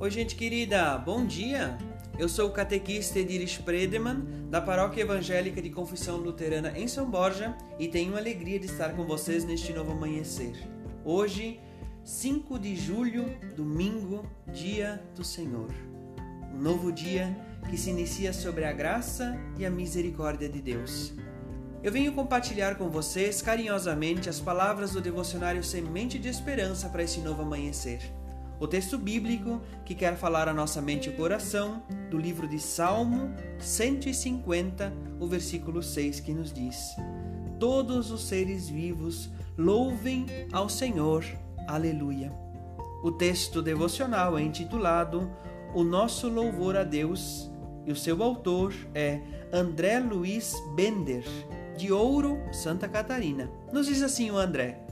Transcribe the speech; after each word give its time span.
Oi, 0.00 0.10
gente 0.10 0.34
querida, 0.34 0.96
bom 0.96 1.26
dia! 1.26 1.76
Eu 2.18 2.26
sou 2.26 2.48
o 2.48 2.52
catequista 2.52 3.18
Edir 3.18 3.42
Spredeman, 3.42 4.24
da 4.48 4.58
Paróquia 4.58 5.02
Evangélica 5.02 5.60
de 5.60 5.68
Confissão 5.68 6.16
Luterana 6.16 6.72
em 6.74 6.88
São 6.88 7.10
Borja, 7.10 7.54
e 7.78 7.86
tenho 7.86 8.16
alegria 8.16 8.58
de 8.58 8.64
estar 8.64 8.96
com 8.96 9.04
vocês 9.04 9.44
neste 9.44 9.74
novo 9.74 9.92
amanhecer. 9.92 10.54
Hoje, 11.04 11.60
5 12.02 12.58
de 12.58 12.74
julho, 12.76 13.26
domingo, 13.54 14.24
dia 14.50 15.04
do 15.14 15.22
Senhor. 15.22 15.68
Um 16.54 16.62
novo 16.62 16.90
dia 16.90 17.36
que 17.68 17.76
se 17.76 17.90
inicia 17.90 18.32
sobre 18.32 18.64
a 18.64 18.72
graça 18.72 19.38
e 19.58 19.66
a 19.66 19.70
misericórdia 19.70 20.48
de 20.48 20.62
Deus. 20.62 21.12
Eu 21.82 21.92
venho 21.92 22.14
compartilhar 22.14 22.76
com 22.76 22.88
vocês 22.88 23.42
carinhosamente 23.42 24.30
as 24.30 24.40
palavras 24.40 24.92
do 24.92 25.00
devocionário 25.02 25.62
Semente 25.62 26.18
de 26.18 26.30
Esperança 26.30 26.88
para 26.88 27.02
esse 27.02 27.20
novo 27.20 27.42
amanhecer. 27.42 28.00
O 28.60 28.68
texto 28.68 28.98
bíblico 28.98 29.62
que 29.86 29.94
quer 29.94 30.16
falar 30.16 30.46
a 30.46 30.52
nossa 30.52 30.82
mente 30.82 31.08
e 31.08 31.12
coração, 31.14 31.82
do 32.10 32.18
livro 32.18 32.46
de 32.46 32.58
Salmo 32.58 33.34
150, 33.58 34.92
o 35.18 35.26
versículo 35.26 35.82
6, 35.82 36.20
que 36.20 36.34
nos 36.34 36.52
diz: 36.52 36.94
Todos 37.58 38.10
os 38.10 38.28
seres 38.28 38.68
vivos 38.68 39.30
louvem 39.56 40.26
ao 40.52 40.68
Senhor. 40.68 41.24
Aleluia. 41.66 42.30
O 43.02 43.10
texto 43.10 43.62
devocional 43.62 44.36
é 44.38 44.42
intitulado 44.42 45.30
O 45.74 45.82
Nosso 45.82 46.28
Louvor 46.28 46.76
a 46.76 46.84
Deus 46.84 47.50
e 47.86 47.92
o 47.92 47.96
seu 47.96 48.22
autor 48.22 48.74
é 48.94 49.22
André 49.50 50.00
Luiz 50.00 50.54
Bender, 50.74 51.24
de 51.78 51.90
Ouro, 51.90 52.38
Santa 52.52 52.86
Catarina. 52.86 53.50
Nos 53.72 53.86
diz 53.86 54.02
assim 54.02 54.30
o 54.30 54.36
André: 54.36 54.89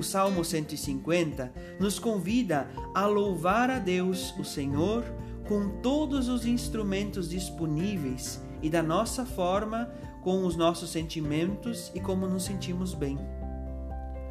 o 0.00 0.02
Salmo 0.02 0.42
150 0.42 1.52
nos 1.78 1.98
convida 1.98 2.70
a 2.94 3.04
louvar 3.04 3.68
a 3.68 3.78
Deus, 3.78 4.34
o 4.38 4.44
Senhor, 4.44 5.04
com 5.46 5.68
todos 5.82 6.26
os 6.26 6.46
instrumentos 6.46 7.28
disponíveis 7.28 8.42
e 8.62 8.70
da 8.70 8.82
nossa 8.82 9.26
forma, 9.26 9.90
com 10.22 10.46
os 10.46 10.56
nossos 10.56 10.90
sentimentos 10.90 11.92
e 11.94 12.00
como 12.00 12.26
nos 12.26 12.44
sentimos 12.44 12.94
bem. 12.94 13.18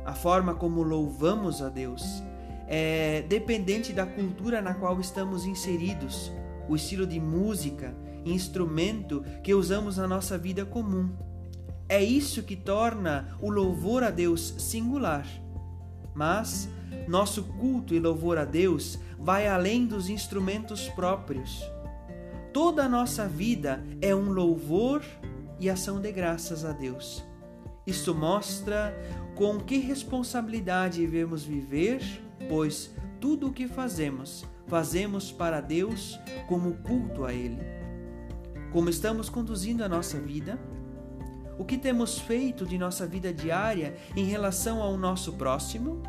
A 0.03 0.15
forma 0.15 0.55
como 0.55 0.81
louvamos 0.81 1.61
a 1.61 1.69
Deus 1.69 2.23
é 2.67 3.23
dependente 3.29 3.93
da 3.93 4.07
cultura 4.07 4.63
na 4.63 4.73
qual 4.73 4.99
estamos 4.99 5.45
inseridos, 5.45 6.31
o 6.67 6.75
estilo 6.75 7.05
de 7.05 7.19
música, 7.19 7.95
instrumento 8.25 9.23
que 9.43 9.53
usamos 9.53 9.97
na 9.97 10.07
nossa 10.07 10.35
vida 10.35 10.65
comum. 10.65 11.11
É 11.87 12.03
isso 12.03 12.41
que 12.41 12.55
torna 12.55 13.37
o 13.39 13.51
louvor 13.51 14.03
a 14.03 14.09
Deus 14.09 14.55
singular. 14.57 15.27
Mas 16.19 16.67
nosso 17.07 17.43
culto 17.43 17.95
e 17.95 17.99
louvor 17.99 18.37
a 18.37 18.43
Deus 18.43 18.99
vai 19.17 19.47
além 19.47 19.85
dos 19.87 20.09
instrumentos 20.09 20.89
próprios. 20.89 21.63
Toda 22.51 22.83
a 22.83 22.89
nossa 22.89 23.25
vida 23.25 23.81
é 24.01 24.13
um 24.13 24.29
louvor 24.29 25.01
e 25.61 25.69
ação 25.69 26.01
de 26.01 26.11
graças 26.11 26.65
a 26.65 26.73
Deus. 26.73 27.23
Isso 27.87 28.13
mostra 28.13 28.93
com 29.33 29.61
que 29.61 29.77
responsabilidade 29.77 30.99
devemos 30.99 31.45
viver, 31.45 32.01
pois 32.49 32.93
tudo 33.21 33.47
o 33.47 33.53
que 33.53 33.65
fazemos, 33.65 34.45
fazemos 34.67 35.31
para 35.31 35.61
Deus 35.61 36.19
como 36.49 36.73
culto 36.79 37.23
a 37.23 37.33
Ele. 37.33 37.61
Como 38.73 38.89
estamos 38.89 39.29
conduzindo 39.29 39.85
a 39.85 39.87
nossa 39.87 40.19
vida? 40.19 40.59
O 41.59 41.65
que 41.65 41.77
temos 41.77 42.17
feito 42.17 42.65
de 42.65 42.77
nossa 42.77 43.05
vida 43.05 43.33
diária 43.33 43.93
em 44.15 44.23
relação 44.23 44.81
ao 44.81 44.97
nosso 44.97 45.33
próximo? 45.33 46.01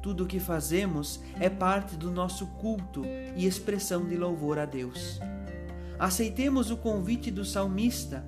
Tudo 0.00 0.22
o 0.22 0.26
que 0.26 0.38
fazemos 0.38 1.20
é 1.40 1.50
parte 1.50 1.96
do 1.96 2.12
nosso 2.12 2.46
culto 2.46 3.02
e 3.34 3.44
expressão 3.44 4.06
de 4.06 4.16
louvor 4.16 4.56
a 4.56 4.64
Deus. 4.64 5.18
Aceitemos 5.98 6.70
o 6.70 6.76
convite 6.76 7.28
do 7.28 7.44
salmista, 7.44 8.24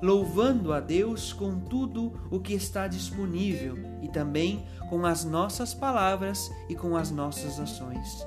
louvando 0.00 0.72
a 0.72 0.80
Deus 0.80 1.30
com 1.30 1.60
tudo 1.60 2.10
o 2.30 2.40
que 2.40 2.54
está 2.54 2.88
disponível 2.88 3.76
e 4.00 4.08
também 4.08 4.64
com 4.88 5.04
as 5.04 5.26
nossas 5.26 5.74
palavras 5.74 6.50
e 6.70 6.74
com 6.74 6.96
as 6.96 7.10
nossas 7.10 7.60
ações. 7.60 8.26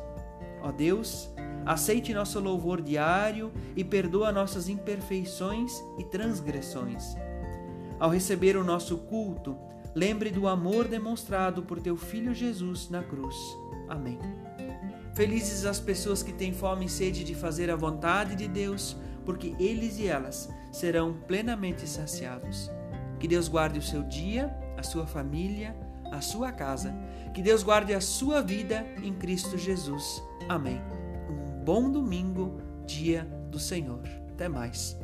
Ó 0.61 0.71
Deus, 0.71 1.32
aceite 1.65 2.13
nosso 2.13 2.39
louvor 2.39 2.81
diário 2.81 3.51
e 3.75 3.83
perdoa 3.83 4.31
nossas 4.31 4.69
imperfeições 4.69 5.71
e 5.97 6.03
transgressões. 6.03 7.15
Ao 7.99 8.09
receber 8.09 8.57
o 8.57 8.63
nosso 8.63 8.97
culto, 8.97 9.55
lembre 9.95 10.29
do 10.29 10.47
amor 10.47 10.87
demonstrado 10.87 11.63
por 11.63 11.79
teu 11.79 11.95
Filho 11.95 12.33
Jesus 12.33 12.89
na 12.89 13.03
cruz. 13.03 13.35
Amém. 13.87 14.19
Felizes 15.13 15.65
as 15.65 15.79
pessoas 15.79 16.23
que 16.23 16.33
têm 16.33 16.51
fome 16.51 16.85
e 16.85 16.89
sede 16.89 17.23
de 17.23 17.35
fazer 17.35 17.69
a 17.69 17.75
vontade 17.75 18.35
de 18.35 18.47
Deus, 18.47 18.97
porque 19.23 19.55
eles 19.59 19.99
e 19.99 20.07
elas 20.07 20.49
serão 20.71 21.13
plenamente 21.27 21.87
saciados. 21.87 22.69
Que 23.19 23.27
Deus 23.27 23.47
guarde 23.47 23.79
o 23.79 23.81
seu 23.81 24.03
dia, 24.03 24.53
a 24.75 24.83
sua 24.83 25.05
família, 25.05 25.75
a 26.11 26.19
sua 26.19 26.51
casa. 26.51 26.93
Que 27.33 27.41
Deus 27.41 27.63
guarde 27.63 27.93
a 27.93 28.01
sua 28.01 28.41
vida 28.41 28.85
em 29.01 29.13
Cristo 29.13 29.57
Jesus. 29.57 30.21
Amém. 30.49 30.81
Bom 31.63 31.89
domingo, 31.89 32.59
dia 32.85 33.23
do 33.49 33.57
Senhor. 33.57 34.01
Até 34.33 34.49
mais. 34.49 34.99